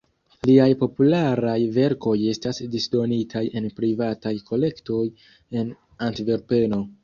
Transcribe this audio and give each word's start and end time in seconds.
Liaj 0.49 0.69
popularaj 0.83 1.57
verkoj 1.75 2.15
estas 2.33 2.61
disdonitaj 2.77 3.45
en 3.61 3.69
privataj 3.83 4.35
kolektoj 4.51 5.07
en 5.61 5.73
Antverpeno. 6.11 6.87